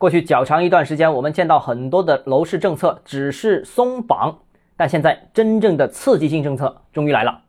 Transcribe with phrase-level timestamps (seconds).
[0.00, 4.34] 过去较长一段时间，我们见到很多的楼市政策只是松绑，
[4.74, 7.42] 但现在真正的刺激性政策终于来了。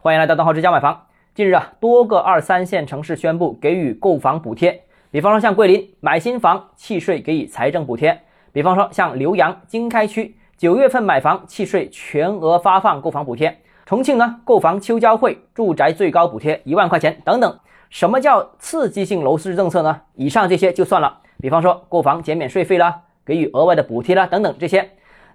[0.00, 1.02] 欢迎来到东浩之家买房。
[1.34, 8.22] 近日啊，多个二三线城市宣布给予购房补贴，比方说像桂林买新房契税给予财政补贴，
[8.52, 17.58] 比方说像浏阳经开区九月份买房契税全额发放购房补贴，重庆呢购房秋交会住宅最高补贴一万块钱等等。
[17.90, 20.00] 什么叫刺激性楼市政策呢？
[20.14, 21.18] 以上这些就算了。
[21.42, 24.88] 比方说购房减免税费啦，给予额外的补贴啦，等等这些。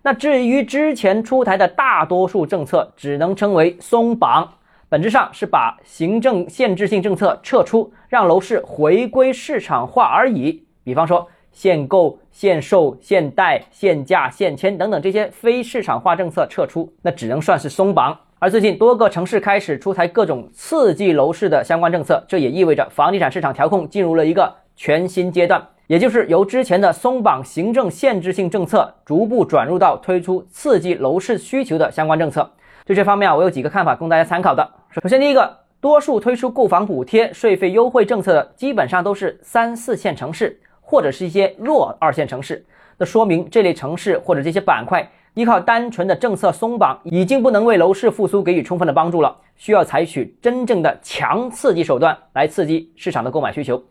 [0.03, 4.49] 那至于之前出台的大多数政策，只能称为松绑，
[4.87, 10.63] 本质上是把行政限制性政策撤出，让楼市回归市场化而已。
[10.85, 18.17] 比方说限购、限售、限贷、限价、限签等等这些非市场化政策撤出，那只能算是松绑。
[18.39, 25.61] 而最近多个城市开始出台各种刺激楼市的相关政策，这也意味着房地产市场调控进入了一个全新阶段。
[25.87, 32.49] 也就是由之前的松绑行政限制性政策，逐步转入到推出刺激楼市需求的相关政策。
[32.85, 34.69] 对这方面啊，我有几个看法供大家参考的。
[34.91, 42.65] 首先，第一个，多数推出购房补贴、税费优惠政策的，基本上都是三四线城市或者是一些弱二线城市。
[42.97, 53.81] 那说明这类城市或者这些板块，依靠单纯的政策松绑，已经不能为楼市复苏给予充分的帮助了，需要采取真正的强刺激手段来刺激市场的购买需求。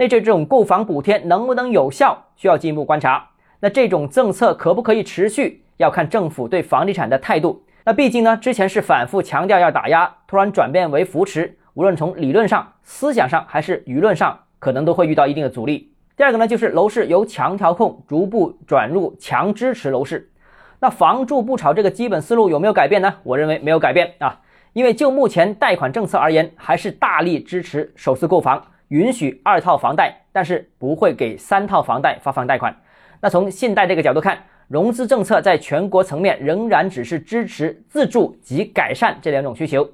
[0.00, 3.22] 那这这种购房补贴能不能有效，需要进一步观察。
[3.60, 7.62] 那这种政策可不可以持续，要看政府对房地产的态度。
[7.84, 15.92] 那毕竟呢，之前是反复强调要打压，突然转变为扶持，无论从理论上、思想上还是舆论上，可能都会遇到一定的阻力。
[16.16, 20.30] 第二个呢，就是楼市由强调控逐步转入强支持楼市。
[20.78, 23.16] 那房住不炒这个基本思路有没有改变呢？
[23.22, 24.40] 我认为没有改变啊，
[24.72, 28.64] 因为就目前贷款政策而言，还是大力支持首次购房。
[28.90, 32.76] 允许二套房贷，但是不会给三套房贷发放贷款。
[33.20, 39.88] 那从信贷这个角度看，融资政策在全国层面仍然只是支持自住及改善这两种需求。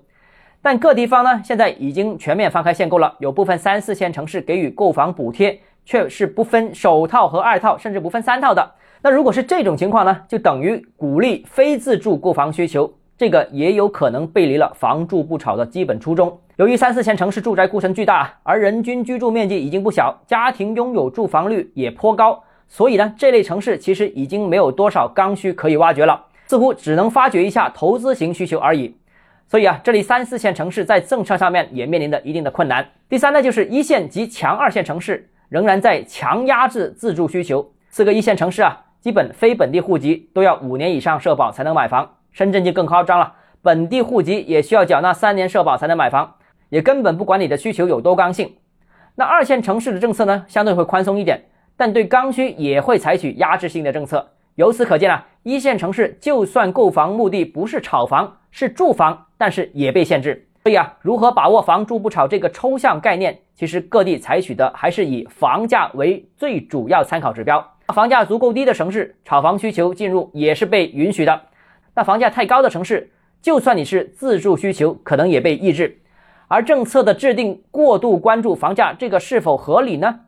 [0.63, 8.73] 但各地方呢，现在已经全面放开限购了，有部分三四线城市给予购房补贴，却是不分首套和二套，甚至不分三套的。
[9.03, 12.91] 那如果是这种情况呢，就等于鼓励非自住购房需求。
[13.19, 16.39] 这个也有可能背离了房住不炒的基本初衷。
[16.57, 28.95] 由于三四线城市住宅库存巨大，而人均居住面积已经不小，家庭拥有住房率也颇高，所以呢，这类城市其实已经没有多少刚需可以挖掘了，似乎只能发掘一下投资型需求而已。
[29.49, 32.87] 所以啊，这里三四线城市在政策上面也面临着一定的困难。
[33.09, 37.73] 第三呢，就是一线及强二线城市仍然在强压制自住需求。
[37.89, 42.16] 四个一线城市啊，基本非本地户籍都要五年以上社保才能买房。
[42.37, 43.33] 深圳就更夸张了，
[43.63, 46.35] 本地户籍也需要缴纳三年社保才能买房，
[46.69, 48.57] 也根本不管你的需求有多刚性。
[49.15, 51.47] 那二线城市的政策呢，相对会宽松一点，
[51.79, 54.33] 但对刚需也会采取压制性的政策。
[54.57, 60.47] 由此可见啊，一线城市就算购房目的不是炒房，是住房，但是也被限制。
[60.63, 67.67] 所以啊，如何把握房住不炒这个抽象概念，其实各地采取的还是以房价为最主要参考指标。
[67.95, 71.41] 房价足够低的城市，炒房需求进入也是被允许的。
[71.97, 75.99] 那房价太高的城市，就算你是自住需求，可能也被抑制。
[76.47, 80.21] 而政策的制定过度关注房价，这个是否合理呢？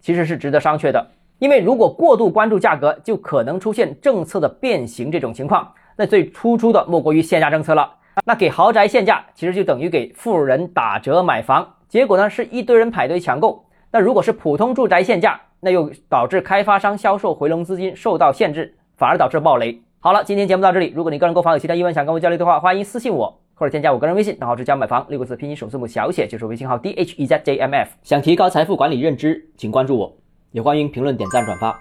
[0.00, 1.10] 其实是值得商榷的。
[1.40, 5.70] 因为如果过度关注价格，就可能出现政策的变形这种情况。
[5.94, 7.92] 那最突出的莫过于限价政策了。
[8.24, 13.62] 那给豪宅限价，其实就等于给富人打折买房，结果呢是一堆人排队抢购。
[13.90, 19.78] 那如果是普通住宅限价，那又导致开发商销售回笼资金受到限制，反而导致暴雷。
[20.04, 20.92] 好了，今天节目到这里。
[20.94, 27.88] 如果你个人购房有其他疑问想跟我交流的话，欢迎私信我或者添加我个人微信，账号是加买房六个字拼音首字母小写，就是微信号 d h e z j m f。
[28.02, 30.14] 想提高财富管理认知，请关注我，
[30.50, 31.80] 也欢迎评论、点赞、转发。